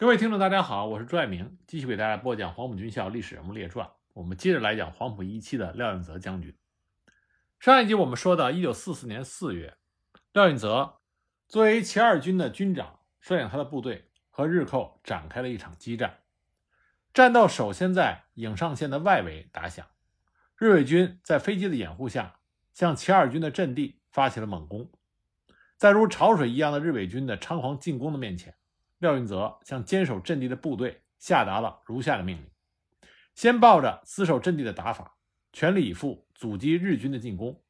[0.00, 3.86] 各位听众，大家好，我是朱爱明，继续给大家播讲《黄埔军校历史人物列传》。
[4.14, 6.56] 我们接着来讲黄埔一期的廖运泽将军。
[7.58, 9.76] 上一集我们说到，一九四四年四月，
[10.32, 11.00] 廖运泽
[11.48, 16.20] 作为七二军的军长，率领他的部队和日寇展开了一场激战。
[17.12, 19.86] 战斗首先在颍上线的外围打响，
[20.56, 22.36] 日伪军在飞机的掩护下，
[22.72, 24.90] 向七二军的阵地发起了猛攻。
[25.76, 28.54] 在如潮水一样的日伪军的猖狂进攻的面前，
[29.00, 32.44] 廖运泽向坚守阵地的部队下达了如下的命令：
[33.34, 35.16] 先抱着死守阵地的打法，
[35.54, 37.62] 全力以赴阻击日军的进攻。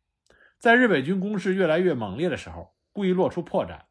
[0.58, 3.84] 在日伪军攻势越来越猛烈的时候，故意露出破绽，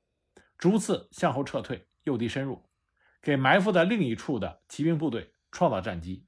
[0.58, 2.62] 逐次向后撤退，诱敌深入，
[3.22, 6.26] 给埋伏在另一处的骑兵部队创造战机。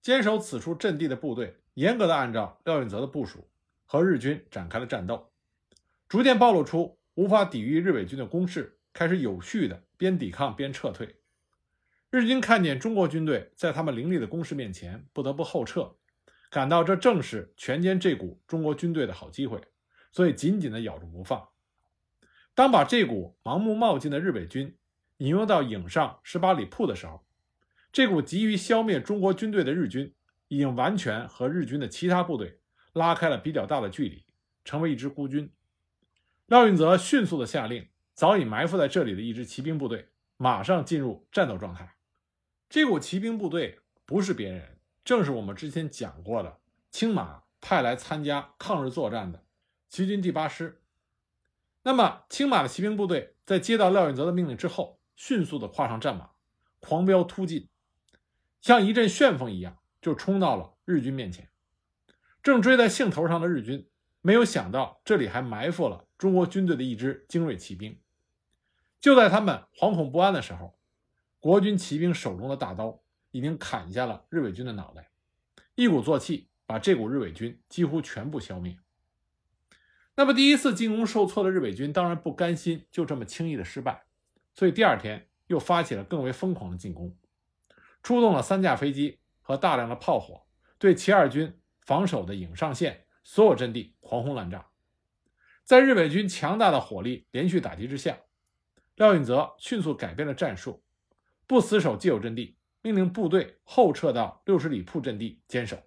[0.00, 3.50] 坚守此处阵地的部队，严格的按照廖运泽的部署，
[3.84, 5.30] 和日军展开了战斗，
[6.08, 9.82] 逐渐暴露出无法抵御日伪军的攻势，开始有序的。
[9.96, 11.16] 边抵抗边撤退，
[12.10, 15.96] 日军看见中国军队在他们凌厉的攻势面前不得不后撤，
[16.50, 19.60] 感到这正是全歼这股中国军队的好机会，
[20.12, 21.48] 所以紧紧地咬住不放。
[22.54, 24.76] 当把这股盲目冒进的日伪军
[25.18, 27.24] 引诱到颍上十八里铺的时候，
[27.92, 30.14] 这股急于消灭中国军队的日军
[30.48, 32.60] 已经完全和日军的其他部队
[32.92, 34.24] 拉开了比较大的距离，
[34.64, 35.50] 成为一支孤军。
[36.46, 37.88] 廖运泽迅速地下令。
[38.16, 41.96] 早已埋伏在这里的一支骑兵部队马上进入战斗状态。
[42.68, 46.58] 这股骑兵部队不是别人，正是我们之前讲过的
[46.90, 49.44] 青马派来参加抗日作战的
[49.90, 50.80] 骑军第八师。
[51.82, 56.30] 那么，青马的骑兵部队在接到廖运泽的命令之后，迅速地跨上战马，
[56.80, 57.68] 狂飙突进，
[58.62, 61.50] 像一阵旋风一样就冲到了日军面前。
[62.42, 63.86] 正追在兴头上的日军，
[64.22, 68.00] 没有想到这里还埋伏了中国军队的一支精锐骑兵。
[69.00, 70.78] 就在他们惶恐不安的时候，
[71.38, 75.10] 国军骑兵手中的大刀已经砍下了日伪军的脑袋，
[75.74, 78.78] 一鼓作气把这股日伪军几乎全部消灭。
[80.16, 84.06] 那么，第一次进攻受挫的日伪军当然不甘心就这么轻易的失败，
[84.54, 87.14] 所以第二天又发起了更为疯狂的进攻，
[88.02, 90.46] 出动了三架飞机和大量的炮火，
[90.78, 94.66] 对七二军防守的颍上线所有阵地狂轰滥炸。
[95.64, 98.18] 在日伪军强大的火力连续打击之下，
[98.96, 100.82] 廖运泽迅速改变了战术，
[101.46, 105.82] 不死守既有阵地，命令部队后撤到六十里铺阵地坚守。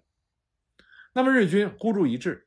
[1.12, 2.46] 那么日军孤注一掷，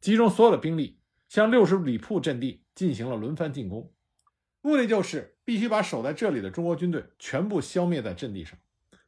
[0.00, 3.92] 集中所有的兵力向六十里铺阵地进行了轮番进攻，
[4.60, 8.56] 目的就是必须把守在这里的中国军队全部消灭在阵地上，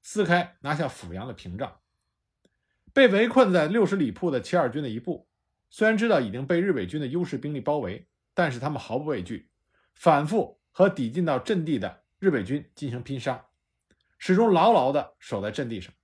[0.03, 1.79] 撕开拿下阜阳的屏障。
[2.93, 5.29] 被围困在六十里铺的七二军的一部，
[5.71, 9.49] 虽然知道已经被日伪军的优势兵力包围，但是他们毫不畏惧，
[9.95, 10.59] 反复。
[10.77, 13.47] 和抵近到阵地的日伪军进行拼杀，
[14.19, 15.95] 始终牢牢地守在阵地上。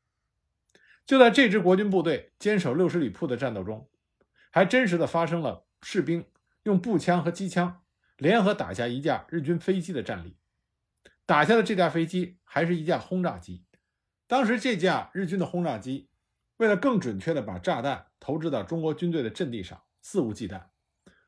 [1.05, 3.91] 就在这支国军部队坚守六十里铺的战斗中，
[4.50, 6.25] 还真实的发生了士兵
[6.62, 7.83] 用步枪和机枪
[8.16, 10.38] 联合打下一架日军飞机的战例。
[11.27, 13.66] 打下的这架飞机还是一架轰炸机。
[14.27, 16.09] 当时这架日军的轰炸机
[16.56, 20.62] 为了更准确地把炸弹投掷到中国军队的阵地上，肆无忌惮。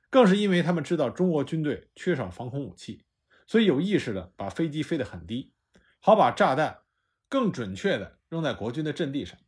[0.08, 3.03] 更是因为他们知道中国军队缺少防空武器。
[3.46, 5.52] 所以有意识的把飞机飞得很低，
[6.00, 6.80] 好把炸弹
[7.28, 9.38] 更准确的扔在国军的阵地上。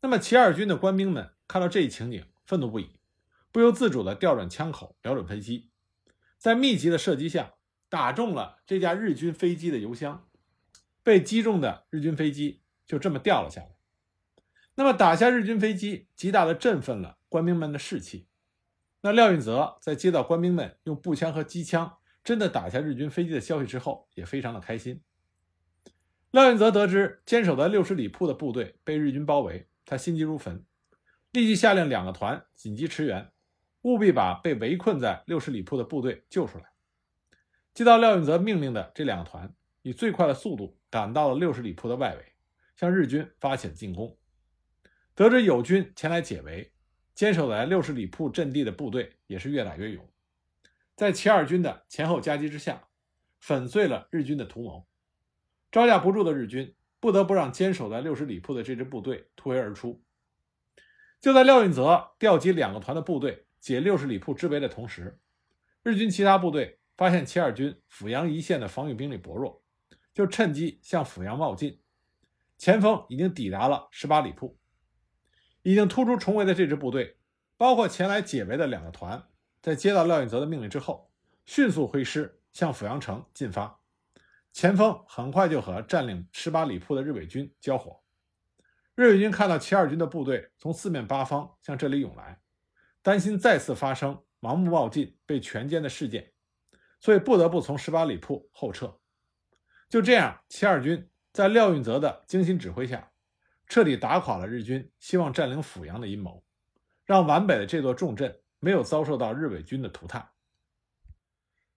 [0.00, 2.98] 那么七二军的官兵们看到这一情景，愤怒不已，
[3.52, 5.70] 不由自主地调转枪口，瞄准飞机，
[6.38, 7.54] 在密集的射击下，
[7.88, 10.28] 打中了这架日军飞机的油箱，
[11.02, 13.68] 被击中的日军飞机就这么掉了下来。
[14.74, 18.28] 那么打下日军飞机，极大的振奋了官兵们的士气。
[19.02, 21.98] 那廖运泽在接到官兵们用步枪和机枪。
[22.24, 25.02] 真的打下日军飞机的消息之后，也非常的开心。
[26.30, 30.64] 廖运泽得知坚守在六十里铺的部队被日军包围，他心急如焚，
[31.30, 33.30] 立即下令两个团紧急驰援，
[33.82, 36.64] 务必把被围困在六十里铺的部队救出来。
[37.72, 42.32] 接到廖运泽命令的这两个团，以最快的速度赶到了六十里铺的外围，
[42.74, 44.16] 向日军发起了进攻。
[45.14, 46.72] 得知友军前来解围，
[47.14, 50.08] 坚守在六十里铺阵地的部队也是越打越勇。
[50.96, 52.88] 在七二军的前后夹击之下，
[53.40, 54.86] 粉碎了日军的图谋。
[55.72, 60.04] 招架不住的日军不得不让坚守在六十里铺的这支部队突围而出。
[61.20, 65.18] 就在廖运泽调集两个团的部队解六十里铺之围的同时，
[65.82, 69.64] 日军其他部队发现七二军阜阳一线的防御兵力薄弱，
[70.12, 71.80] 就趁机向阜阳冒进。
[72.56, 74.56] 前锋已经抵达了十八里铺，
[75.62, 77.16] 已经突出重围的这支部队，
[77.56, 79.26] 包括前来解围的两个团。
[79.64, 81.10] 在接到廖运泽的命令之后，
[81.46, 83.80] 迅速挥师向阜阳城进发，
[84.52, 88.02] 前锋很快就和占领十八里铺的日伪军交火。
[88.94, 92.42] 日伪军看到七二军的部队从四面八方向这里涌来，
[93.00, 96.34] 担心再次发生盲目冒进、被全歼的事件，
[97.00, 99.00] 所以不得不从十八里铺后撤。
[99.88, 103.12] 就这样，七二军在廖运泽的精心指挥下，
[103.66, 106.44] 彻底打垮了日军希望占领阜阳的阴谋，
[107.06, 110.30] 让皖北的这座重镇没有遭受到日伪军的涂炭。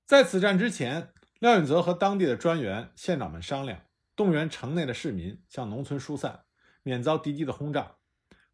[0.06, 3.82] 在此战之前，廖运泽和当地的专员、县长们商量，
[4.16, 6.46] 动员城内的市民向农村疏散。
[6.84, 7.98] 免遭敌机的轰炸，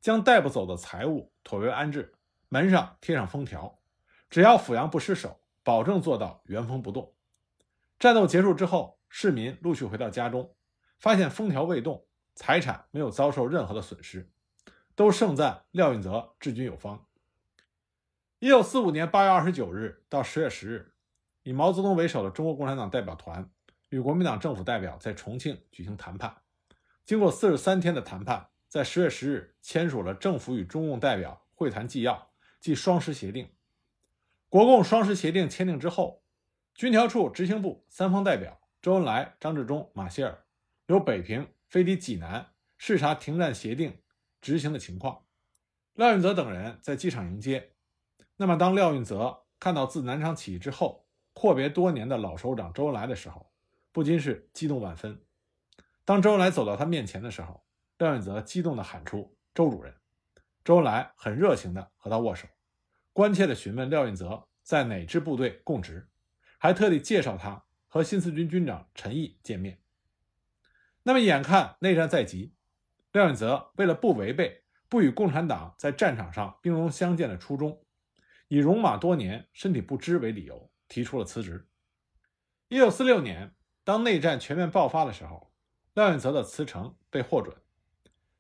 [0.02, 2.16] 将带不走的财物妥为安置，
[2.50, 3.80] 门上贴上封条，
[4.32, 7.14] 只要阜阳不失守，保证做到原封不动。
[8.00, 10.56] 战斗结束之后，市民陆续回到家中，
[10.98, 14.32] 发现封条未动，财产没有遭受任何的损失，
[14.96, 17.06] 都盛赞廖运泽治军有方。
[18.44, 20.92] 一九四五年八月二十九日到十月十日，
[21.44, 23.50] 以毛泽东为首的中国共产党代表团
[23.88, 26.36] 与国民党政府代表在重庆举行谈判。
[27.06, 33.50] 经过四十三天的谈判，在十月十日签署了政府与中共代表会谈纪要，即双十协定。
[34.50, 36.22] 国共双十协定签订之后，
[36.76, 40.44] 军调处执行部三方代表周恩来、张治中、马歇尔
[40.88, 42.48] 由北平飞抵济南
[42.78, 44.02] 视察停战协定
[44.42, 45.24] 执行的情况。
[45.94, 47.70] 廖运泽等人在机场迎接。
[48.36, 53.52] 那么，当廖运泽看到自南昌起义之后阔别多年的老首长周恩来的时候，
[53.92, 55.24] 不禁是激动万分。
[56.04, 57.64] 当周恩来走到他面前的时候，
[57.98, 59.94] 廖运泽激动地喊出：“周主任！”
[60.66, 62.48] 周恩来很热情地和他握手，
[63.14, 66.10] 关切地询问廖运泽在哪支部队供职，
[66.58, 69.80] 还特地介绍他和新四军军长陈毅见面。
[71.04, 72.56] 那么，眼看内战在即，
[73.12, 77.83] 廖运泽为了不违背不与共产党在战场上兵戎相见的初衷，
[78.54, 81.68] 以戎马多年、身体不支为理由，提出了辞职。
[82.68, 85.52] 一九四六年，当内战全面爆发的时候。
[85.96, 87.56] 廖运泽的辞呈被获准，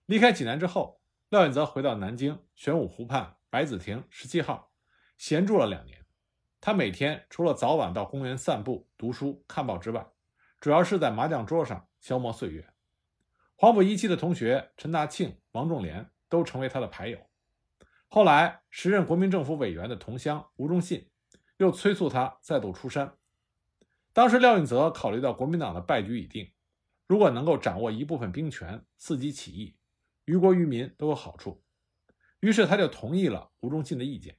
[0.05, 4.71] 离开济南之后，廖运泽回到南京玄武湖畔白子亭十七号，
[5.17, 6.05] 闲住了两年。
[6.61, 10.05] 他每天除了早晚到公园散步、读书、看报之外，
[10.59, 12.71] 主要是在麻将桌上消磨岁月。
[13.55, 17.17] 黄埔一期的同学陈大庆、王仲廉都成为他的牌友。
[18.15, 21.09] 后来，时任国民政府委员的同乡吴忠信
[21.57, 23.17] 又催促他再度出山。
[24.13, 26.51] 当时，廖运泽考虑到国民党的败局已定。
[27.07, 29.75] 如果能够掌握一部分兵权，伺机起义，
[30.25, 31.63] 于国于民都有好处。
[32.39, 34.37] 于是他就同意了吴忠信的意见。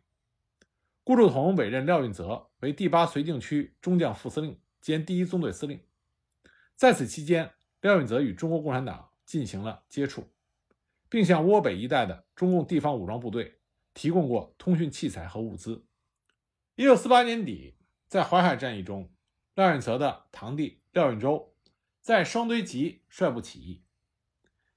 [1.02, 5.84] 顾祝同委任廖运泽为第八绥靖区中将副司令兼第一纵队司令。
[6.76, 10.28] 在此期间，廖运泽与中国共产党进行了接触，
[11.08, 13.58] 并向涡北一带的中共地方武装部队
[13.94, 15.86] 提供过通讯器材和物资。
[16.74, 17.76] 一九四八年底，
[18.06, 19.10] 在淮海战役中，
[19.54, 21.52] 廖运泽的堂弟廖运周。
[22.02, 23.82] 在双堆集率部起义，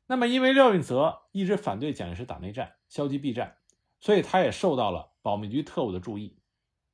[0.05, 3.57] 那么因为廖运泽一直反对蒋介石打内战、消极避战，
[3.99, 6.37] 所以他也受到了保密局特务的注意，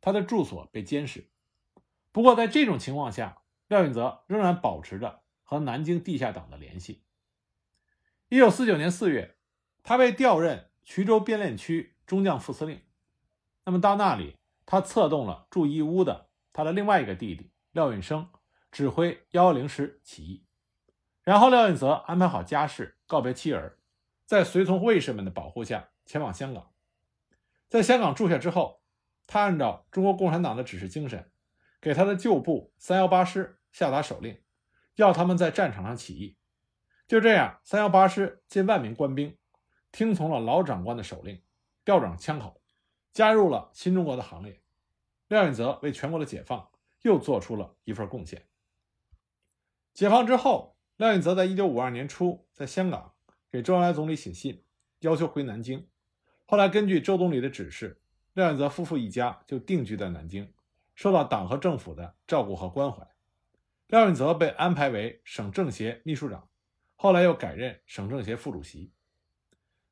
[0.01, 1.29] 他的住所被监视。
[2.11, 7.03] 不过在这种情况下，廖运泽仍然保持着和南京地下党的联系。
[8.29, 9.37] 一九四九年四月，
[9.83, 12.81] 他被调任衢州边练区中将副司令。
[13.65, 18.29] 那么到那里，他策动了驻义乌的他的另外一个弟弟廖运生。
[18.71, 20.47] 指挥幺幺零师起义，
[21.21, 23.77] 然后廖运泽安排好家事，告别妻儿，
[24.25, 26.71] 在随从卫士们的保护下前往香港。
[27.69, 28.81] 在香港住下之后，
[29.27, 31.29] 他按照中国共产党的指示精神，
[31.79, 34.41] 给他的旧部三幺八师下达手令，
[34.95, 36.35] 要他们在战场上起义。
[37.07, 39.37] 就这样，三幺八师近万名官兵
[39.91, 41.39] 听从了老长官的手令，
[41.85, 42.61] 调转枪口，
[43.11, 44.61] 加入了新中国的行列。
[45.27, 46.69] 廖运泽为全国的解放
[47.01, 48.47] 又做出了一份贡献。
[49.93, 53.13] 解放之后，廖运泽在一九五二年初在香港
[53.51, 54.63] 给周恩来总理写信，
[54.99, 55.87] 要求回南京。
[56.45, 58.01] 后来根据周总理的指示，
[58.33, 60.53] 廖运泽夫妇一家就定居在南京，
[60.95, 63.07] 受到党和政府的照顾和关怀。
[63.87, 66.49] 廖运泽被安排为省政协秘书长，
[66.95, 68.91] 后来又改任省政协副主席。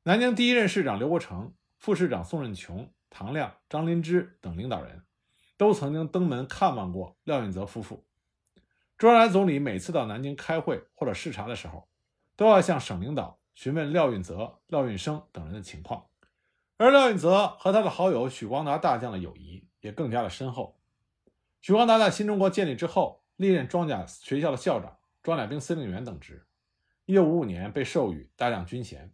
[0.04, 5.02] 南京第一任市长刘国成、副市长宋任穷、唐亮、张林芝等领导人，
[5.56, 8.06] 都曾经登门看望过廖运泽夫妇。
[8.96, 11.88] 周恩来总理每次到南京开会或者视察的时候，
[12.36, 16.06] 都要向省领导询问廖运泽、廖运生等人的情况。
[16.76, 20.78] 而廖运泽和他的好友许光达大将的友谊也更加的深厚。
[21.60, 26.46] 许光达在新中国建立之后，历任装甲学校的校长、装甲兵司令员等职。
[27.06, 29.12] 1955年被授予大将军衔。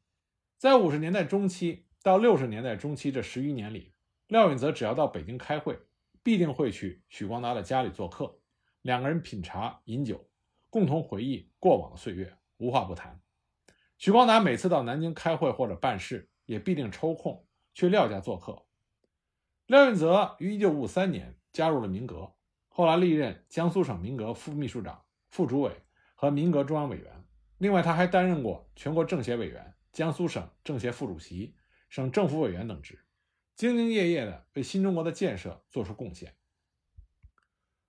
[0.59, 3.93] 在五十年代中期到六十年代中期这十余年里，
[4.29, 5.79] 廖运泽只要到北京开会，
[6.23, 8.39] 必定会去许光达的家里做客。
[8.83, 10.29] 两个人品茶饮酒，
[10.71, 13.21] 共同回忆过往的岁月，无话不谈。
[13.99, 18.65] 许光达每次到南京开会或者办事，也必定抽空去廖家做客。
[19.67, 22.33] 廖运泽于1953年加入了民革，
[22.69, 25.73] 后来历任江苏省民革副秘书长、副主委
[26.15, 27.25] 和民革中央委员。
[27.59, 31.57] 另外，他还担任过全国政协委员、江苏省政协副主席、
[31.89, 33.05] 省政府委员等职，
[33.57, 36.37] 兢兢业业地为新中国的建设做出贡献。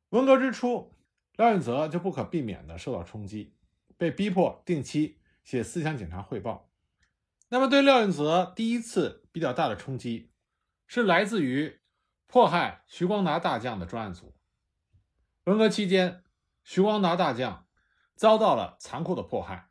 [0.09, 0.93] 文革之初，
[1.33, 3.55] 廖运泽就不可避免地受到冲击，
[3.97, 6.69] 被逼迫定期写思想检查汇报。
[7.49, 10.31] 那么，对廖运泽第一次比较大的冲击。
[10.91, 11.79] 是来自于
[12.25, 14.33] 迫害徐光达大将的专案组。
[15.43, 16.23] 文革期间，
[16.63, 17.67] 徐光达大将
[18.15, 19.69] 遭到了残酷的迫害。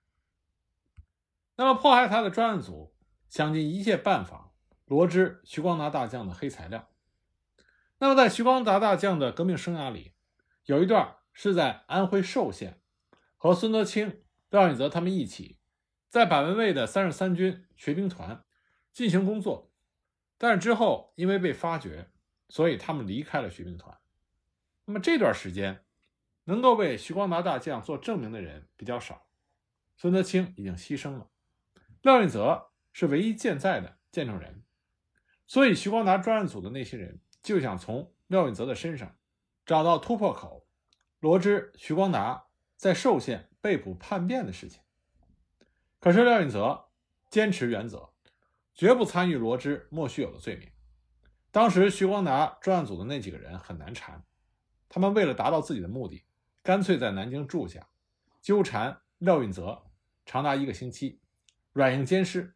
[1.56, 2.94] 那么，迫害他的专案组
[3.28, 4.52] 想尽一切办法
[4.87, 6.88] 罗织徐光达大将的黑材料。
[7.99, 10.14] 那么，在徐光达大将的革命生涯里，
[10.64, 12.80] 有一段是在安徽寿县，
[13.37, 15.58] 和孙德清、廖运泽他们一起，
[16.08, 18.44] 在百文蔚的三十三军学兵团
[18.92, 19.73] 进行工作。
[20.38, 22.11] 但是之后，因为被发觉，
[22.49, 23.99] 所以他们离开了学兵团。
[24.85, 25.85] 那么这段时间，
[26.44, 29.26] 能够为徐光达大将做证明的人比较少。
[29.97, 31.28] 孙德清已经牺牲了，
[32.02, 34.64] 廖运泽是唯一健在的见证人。
[35.47, 39.17] 所以，徐光达专案组的那些人就想从廖运泽的身上
[39.64, 40.67] 找到突破口，
[41.21, 44.83] 罗织徐光达在寿县被捕叛变的事情。
[46.00, 46.88] 可是廖运泽
[47.31, 48.11] 坚持原则。
[48.75, 50.69] 绝不参与罗织莫须有的罪名。
[51.50, 54.25] 当时徐光达专案组的那几个人很难缠，
[54.88, 56.25] 他们为了达到自己的目的，
[56.62, 57.88] 干脆在南京住下，
[58.40, 59.85] 纠缠廖运泽
[60.25, 61.21] 长达一个星期，
[61.73, 62.55] 软硬兼施。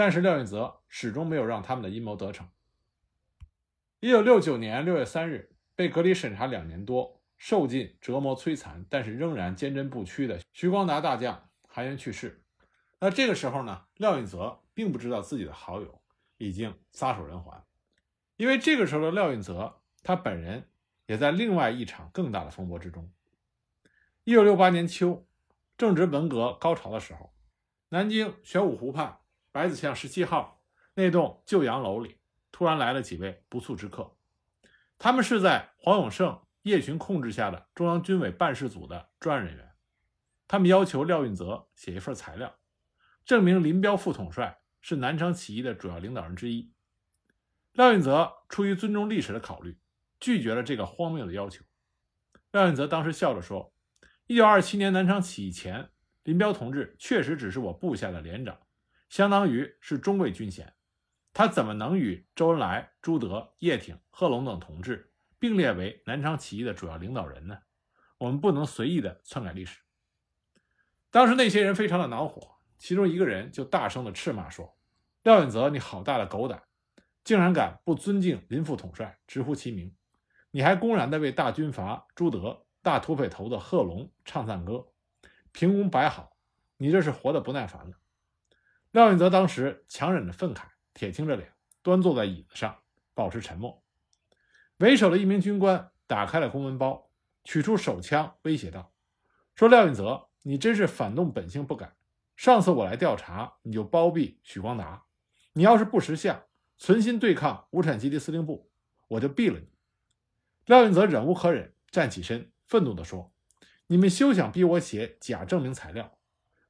[0.00, 2.48] 但是廖运泽始终没有让他们的阴谋得逞。
[4.00, 12.42] 一九六九年六月三日，被隔离审查两年多、受尽折磨摧残，但是仍然坚贞不屈的徐光达大将含冤去世。
[12.98, 14.62] 那这个时候呢，廖运泽。
[14.72, 16.00] 并不知道自己的好友
[16.38, 17.62] 已经撒手人寰，
[18.38, 20.70] 因为这个时候的廖运泽，他本人
[21.04, 23.12] 也在另外一场更大的风波之中。
[24.24, 25.26] 一九六八年秋，
[25.76, 27.34] 正值文革高潮的时候，
[27.90, 29.18] 南京玄武湖畔
[29.52, 30.62] 白子巷十七号
[30.94, 32.18] 那栋旧洋楼里，
[32.52, 34.16] 突然来了几位不速之客，
[34.98, 39.72] 他们是在黄永胜、叶群控制下的中央军委办事组的专案人员，
[40.48, 42.56] 他们要求廖运泽写一份材料，
[43.24, 44.58] 证明林彪副统帅。
[44.82, 46.72] 是南昌起义的主要领导人之一，
[47.72, 49.78] 廖运泽出于尊重历史的考虑，
[50.18, 51.62] 拒绝了这个荒谬的要求。
[52.50, 53.74] 廖运泽当时笑着说
[54.26, 55.90] ：“一九二七年南昌起义前，
[56.22, 58.58] 林彪同志确实只是我部下的连长，
[59.10, 60.72] 相当于是中尉军衔，
[61.34, 67.58] 他怎么能与周恩来、朱德、叶挺、贺龙等同志并列为南昌起义的主要领导人呢？
[68.16, 69.80] 我们不能随意的篡改历史。”
[71.10, 72.56] 当时那些人非常的恼火。
[72.78, 74.74] 其中一个人就大声的斥骂说
[75.22, 76.62] ：“廖允泽，你好大的狗胆，
[77.22, 79.94] 竟然敢不尊敬林副统帅，直呼其名！
[80.50, 84.86] 你还公然的为大军阀朱德、大土匪头子贺龙唱赞歌，
[85.52, 86.38] 平庸摆好！
[86.78, 87.96] 你这是活得不耐烦了。”
[88.92, 90.62] 廖运泽当时强忍着愤慨，
[90.94, 92.76] 铁青着脸，端坐在椅子上，
[93.14, 93.84] 保持沉默。
[94.78, 97.08] 为首的一名军官打开了公文包，
[97.44, 98.92] 取出手枪，威胁道
[99.54, 101.94] ：“说廖运泽，你真是反动本性不改！”
[102.34, 105.04] 上次我来调查，你就包庇许光达。
[105.52, 106.42] 你要是不识相，
[106.76, 108.72] 存心对抗无产阶级司令部，
[109.06, 109.68] 我就毙了你。
[110.66, 113.32] 廖运泽忍无可忍，站起身，愤怒地说
[113.86, 116.18] ：“你们休想逼我写假证明材料，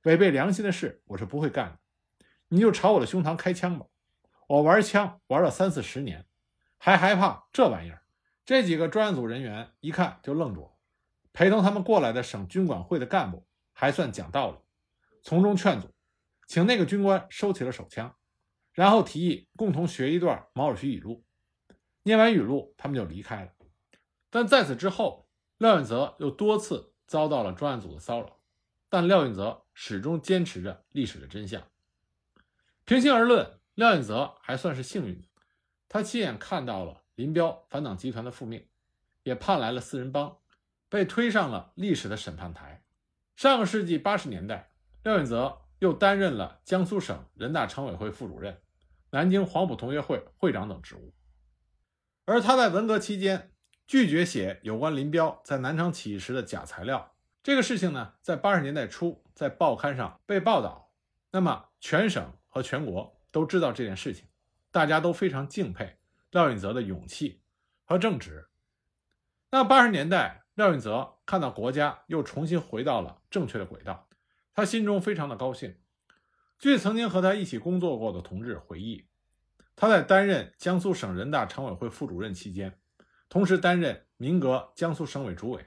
[0.02, 1.78] 违背良心的事，我是不会干的。
[2.52, 3.86] 你就朝我的胸膛开枪吧，
[4.48, 6.26] 我玩枪玩了三四十年，
[6.78, 8.02] 还害怕这玩意儿？”
[8.44, 10.70] 这几个专案组人员一看就愣住了，
[11.32, 14.58] 陪同他们过来的省军管会的干部还算讲道理。
[15.22, 15.94] 从中劝阻，
[16.48, 18.16] 请那个军官收起了手枪，
[18.72, 21.22] 然后提议共同学一段毛主席语录。
[22.02, 23.52] 念完语录，他们就离开了。
[24.28, 25.28] 但在此之后，
[25.58, 28.40] 廖运泽又多次遭到了专案组的骚扰，
[28.88, 31.69] 但廖运泽始终坚持着历史的真相。
[32.90, 35.28] 平心而论，廖运泽还算是幸运的，
[35.88, 38.66] 他亲眼看到了林彪反党集团的覆灭，
[39.22, 40.38] 也盼来了四人帮，
[40.88, 42.82] 被推上了历史的审判台。
[43.36, 44.72] 上个世纪八十年代。
[45.04, 48.60] 廖运泽又担任了江苏省人大常委会副主任、
[49.10, 51.14] 南京黄埔同学会会长等职务，
[52.24, 53.52] 而他在文革期间
[53.86, 60.90] 拒绝写有关林彪在南昌起义时的假材料，这个事情呢，在八十年代初在报刊上被报道，
[61.30, 64.26] 那么全省和全国都知道这件事情，
[64.70, 65.98] 大家都非常敬佩
[66.30, 67.40] 廖运泽的勇气
[67.84, 68.48] 和正直。
[69.50, 74.08] 那八十年代，廖运泽看到国家又重新回到了正确的轨道，
[74.52, 75.78] 他心中非常的高兴。
[76.58, 79.08] 据曾经和他一起工作过的同志回忆，
[79.74, 82.78] 他在担任江苏省人大常委会副主任期间，
[83.28, 85.66] 同时担任民革江苏省委主委。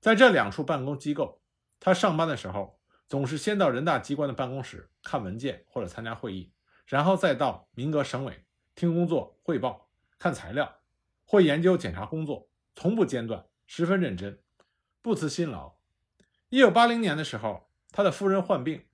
[0.00, 1.42] 在这两处办公机构，
[1.80, 2.75] 他上班的时候
[3.08, 6.52] 总是先到人大机关的办公室看文件或者参加会议，
[6.86, 8.44] 然后再到民革省委
[8.74, 10.80] 听工作汇报、看材料
[11.24, 14.40] 或研究检查工作，从不间断，十分认真，
[15.02, 15.76] 不辞辛劳。
[16.48, 18.84] 一九八零年的时候，他的夫人患病。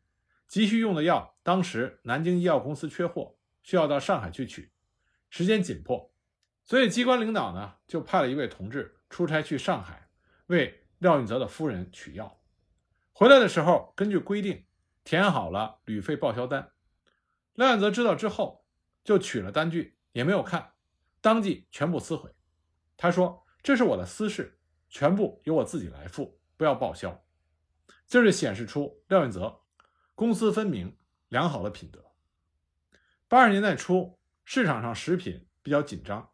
[0.49, 4.71] 急需用的药，当时南京医药公司缺货，需要到上海去取，
[5.31, 6.13] 时间紧迫，
[6.63, 10.11] 所以机关领导呢就派了一位同志出差去上海，
[10.49, 12.42] 为廖运泽的夫人取药。
[13.23, 14.67] 回来的时候，根据规定
[15.05, 16.73] 填好了旅费报销单。
[17.55, 18.67] 廖运泽知道之后，
[19.05, 20.73] 就取了单据，也没有看，
[21.21, 22.35] 当即全部撕毁。
[22.97, 27.25] 他说：“这是我的私事，全部由我自己来付，不要报销。”
[28.09, 29.61] 这是显示出廖运泽。
[30.17, 30.99] 公私分明，
[31.29, 32.05] 良好的品德。
[33.29, 36.29] 八十年代初，市场上食品比较紧张，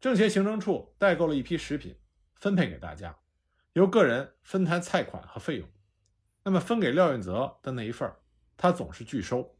[0.00, 1.96] 政协行政处代购了一批食品，
[2.34, 3.16] 分配给大家，
[3.74, 5.68] 由个人分摊菜款和费用。
[6.48, 8.10] 那么分给廖运泽的那一份
[8.56, 9.54] 他总是拒收，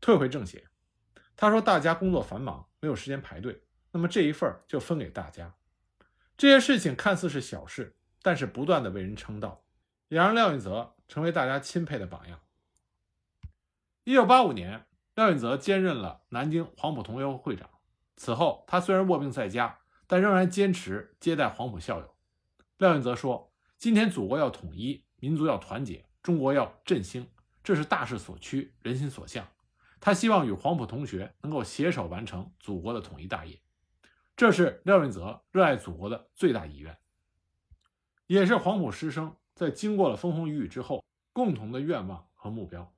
[0.00, 0.66] 退回政协。
[1.36, 5.54] 他说：“大家工作繁忙，没有时间排队，那么这一份就分给大家。”
[6.38, 9.62] 这些事情看似是小事，但是不断的为人称道，
[10.08, 12.40] 也让廖运泽成为大家钦佩的榜样。
[14.04, 17.68] 一九八五年，廖运泽兼任了南京黄埔同学会会长。
[18.16, 22.16] 此后，他虽然卧病在家，但仍然坚持接待黄埔校友。
[22.78, 27.28] 廖运泽说：“今天祖国要统一，民族要团结，中国要振兴，
[27.64, 29.46] 这是大势所趋，人心所向。
[30.00, 33.60] 他希望与黄埔同学能够携手完成祖国的统一大业，
[34.36, 36.98] 这是廖运泽热爱祖国的最大遗愿，
[38.26, 42.92] 也是黄埔师生在经过了风风雨雨之后共同的愿望和目标。”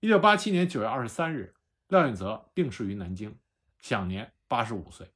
[0.00, 1.54] 一九八七年九月二十三日，
[1.88, 3.38] 廖运泽病逝于南京，
[3.78, 5.12] 享年八十五岁。